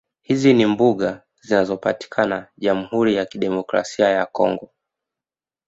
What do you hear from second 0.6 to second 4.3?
mbuga zinazopatikazna Jamhuri ya Kidemikrasia ya